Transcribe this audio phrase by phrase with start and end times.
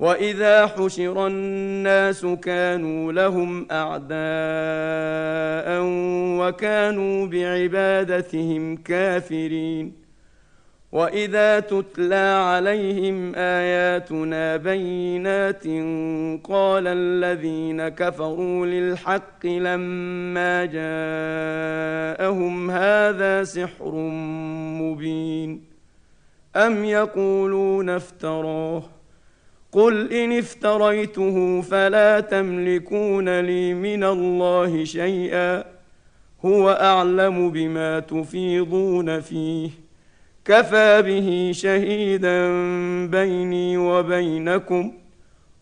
[0.00, 5.84] واذا حشر الناس كانوا لهم اعداء
[6.40, 9.92] وكانوا بعبادتهم كافرين
[10.92, 15.64] واذا تتلى عليهم اياتنا بينات
[16.46, 23.94] قال الذين كفروا للحق لما جاءهم هذا سحر
[24.80, 25.62] مبين
[26.56, 28.82] ام يقولون افتراه
[29.72, 35.64] قل ان افتريته فلا تملكون لي من الله شيئا
[36.44, 39.70] هو اعلم بما تفيضون فيه
[40.44, 42.46] كفى به شهيدا
[43.06, 44.92] بيني وبينكم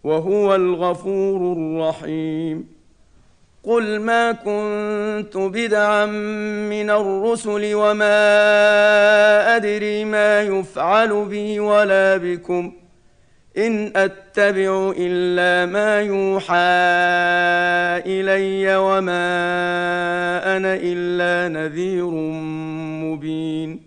[0.05, 2.67] وهو الغفور الرحيم
[3.65, 6.07] قل ما كنت بدعا
[6.69, 8.37] من الرسل وما
[9.57, 12.86] ادري ما يفعل بي ولا بكم ۖ
[13.59, 16.77] ان اتبع الا ما يوحى
[18.13, 19.27] الي وما
[20.57, 22.07] انا الا نذير
[23.07, 23.81] مبين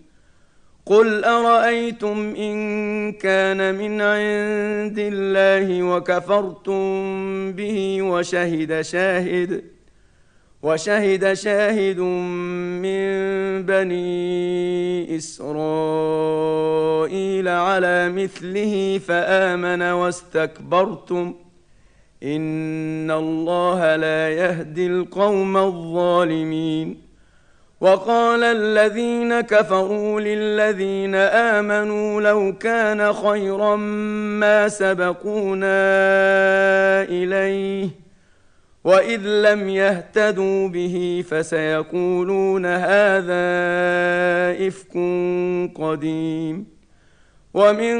[0.86, 2.72] قل ارايتم ان
[3.12, 6.76] كان من عند الله وكفرتم
[7.52, 9.62] به وشهد شاهد
[10.62, 21.34] وشهد شاهد من بني اسرائيل على مثله فامن واستكبرتم
[22.22, 26.96] ان الله لا يهدي القوم الظالمين
[27.80, 33.76] وقال الذين كفروا للذين امنوا لو كان خيرا
[34.36, 35.76] ما سبقونا
[37.02, 37.88] اليه
[38.84, 43.40] واذ لم يهتدوا به فسيقولون هذا
[44.68, 44.90] افك
[45.80, 46.66] قديم
[47.54, 47.98] ومن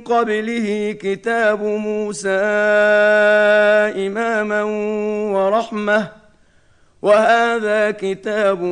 [0.00, 2.40] قبله كتاب موسى
[4.06, 4.62] اماما
[5.34, 6.08] ورحمه
[7.02, 8.62] وهذا كتاب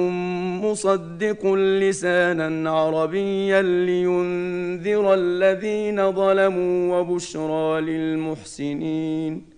[0.63, 9.58] مصدق لسانا عربيا لينذر الذين ظلموا وبشرى للمحسنين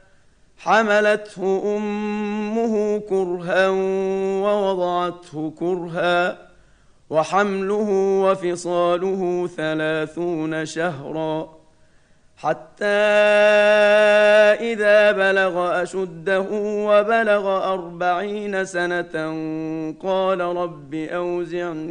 [0.63, 1.43] حملته
[1.77, 3.69] امه كرها
[4.43, 6.37] ووضعته كرها
[7.09, 7.89] وحمله
[8.21, 11.49] وفصاله ثلاثون شهرا
[12.37, 12.85] حتى
[14.71, 16.47] اذا بلغ اشده
[16.87, 19.11] وبلغ اربعين سنه
[20.01, 21.81] قال رب اوزعني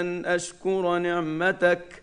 [0.00, 2.02] ان اشكر نعمتك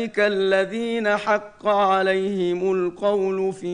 [0.00, 3.68] اولئك الذين حق عليهم القول في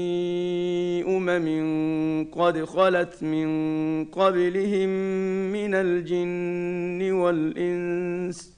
[1.06, 3.48] امم قد خلت من
[4.04, 4.88] قبلهم
[5.54, 8.52] من الجن والانس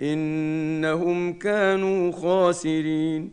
[0.00, 3.32] انهم كانوا خاسرين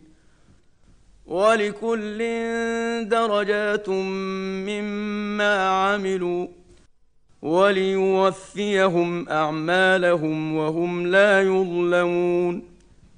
[1.26, 2.18] ولكل
[3.10, 3.90] درجات
[4.70, 6.48] مما عملوا
[7.42, 12.77] وليوفيهم اعمالهم وهم لا يظلمون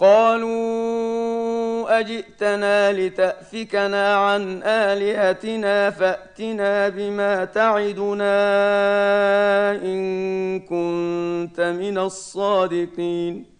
[0.00, 8.32] قالوا أجئتنا لتأفكنا عن آلهتنا فأتنا بما تعدنا
[9.72, 10.00] إن
[10.60, 13.59] كنت من الصادقين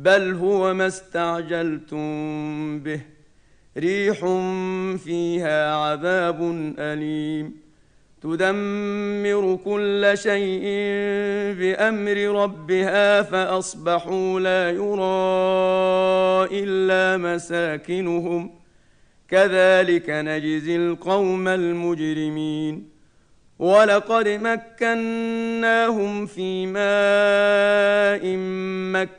[0.00, 2.06] بل هو ما استعجلتم
[2.80, 3.00] به
[3.76, 4.18] ريح
[5.04, 6.40] فيها عذاب
[6.78, 7.52] اليم
[8.22, 10.62] تدمر كل شيء
[11.58, 18.50] بامر ربها فاصبحوا لا يرى الا مساكنهم
[19.28, 22.97] كذلك نجزي القوم المجرمين
[23.58, 28.36] ولقد مكناهم في ماء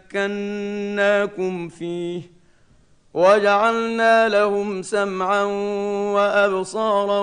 [0.08, 2.22] مكناكم فيه
[3.14, 5.44] وجعلنا لهم سمعا
[6.14, 7.22] وابصارا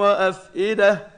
[0.00, 1.17] وافئده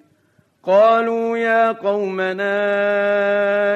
[0.63, 2.55] قالوا يا قومنا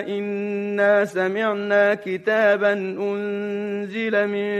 [0.08, 4.52] إنا سمعنا كتابا أنزل من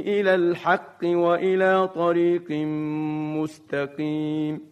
[0.00, 2.50] إلى الحق وإلى طريق
[3.36, 4.71] مستقيم